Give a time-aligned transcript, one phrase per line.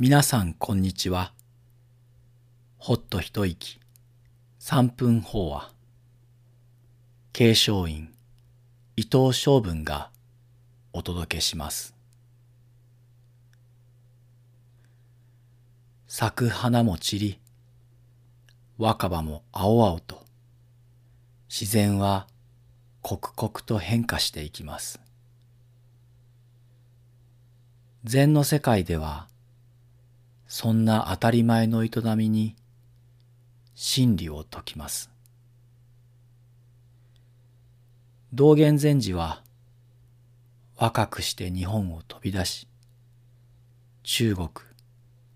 [0.00, 1.32] 皆さんこんにちは。
[2.76, 3.80] ほっと一息、
[4.60, 5.72] 三分法話。
[7.32, 8.14] 継承院、
[8.94, 10.10] 伊藤昌文が
[10.92, 11.96] お届けします。
[16.06, 17.40] 咲く花も散り、
[18.78, 20.24] 若葉も青々と、
[21.48, 22.28] 自然は
[23.02, 25.00] 刻々と変化していきます。
[28.04, 29.27] 禅の世界では、
[30.48, 32.56] そんな当たり前の営みに
[33.74, 35.10] 真理を説きます。
[38.32, 39.42] 道元禅師は
[40.76, 42.66] 若くして日本を飛び出し、
[44.02, 44.48] 中国、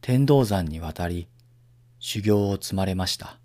[0.00, 1.28] 天道山に渡り
[1.98, 3.38] 修行を積まれました。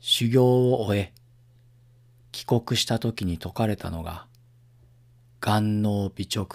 [0.00, 1.12] 修行を終え、
[2.32, 4.26] 帰国した時に説かれたのが、
[5.40, 6.48] 眼能美直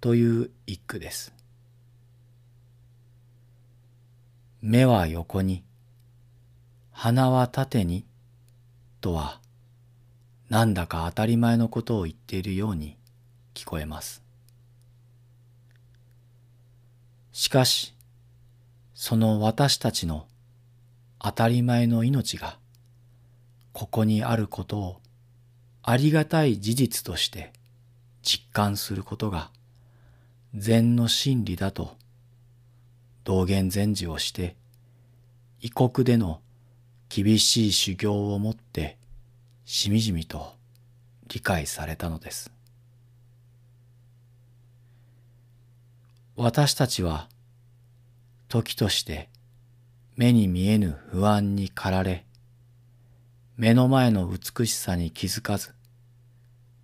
[0.00, 1.37] という一句です。
[4.60, 5.64] 目は横に、
[6.90, 8.04] 鼻は縦に、
[9.00, 9.40] とは、
[10.48, 12.96] なんだか当たり前のことを言っているように
[13.54, 14.22] 聞こえます。
[17.32, 17.94] しかし、
[18.94, 20.26] その私たちの
[21.20, 22.58] 当たり前の命が、
[23.72, 25.00] ここにあることを
[25.82, 27.52] ありがたい事実として
[28.22, 29.50] 実感することが
[30.52, 31.96] 禅の真理だと
[33.28, 34.56] 道元禅師をして
[35.60, 36.40] 異国での
[37.10, 38.96] 厳しい修行をもって
[39.66, 40.54] しみじみと
[41.26, 42.50] 理解されたのです。
[46.36, 47.28] 私たちは
[48.48, 49.28] 時として
[50.16, 52.24] 目に見えぬ不安に駆られ
[53.58, 55.74] 目の前の美しさに気づかず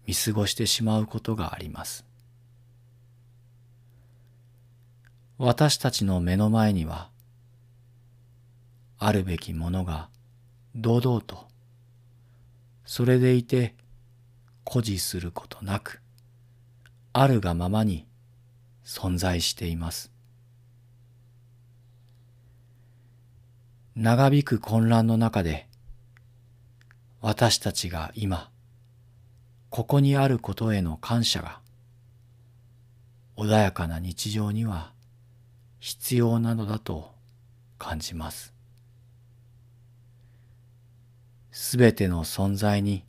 [0.06, 2.04] 見過ごしてしまうことがあります。
[5.38, 7.10] 私たちの目の前には
[8.98, 10.08] あるべきものが
[10.76, 11.48] 堂々と
[12.84, 13.74] それでいて
[14.64, 16.00] 誇示することなく
[17.12, 18.06] あるがままに
[18.84, 20.12] 存在しています。
[23.96, 25.68] 長引く混乱の中で
[27.20, 28.50] 私たちが今
[29.70, 31.60] ここにあることへの感謝が
[33.36, 34.93] 穏やかな日常には
[35.84, 37.10] 必要なのだと
[37.76, 38.54] 感じます。
[41.50, 43.04] すべての存在に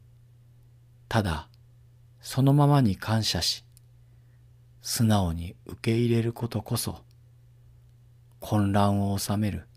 [1.08, 1.48] ただ
[2.20, 3.64] そのままに感謝し
[4.82, 6.98] 素直に受け入れることこそ
[8.42, 9.70] 混乱を収める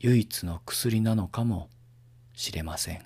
[0.00, 1.70] 唯一の薬なのかも
[2.34, 3.04] しれません。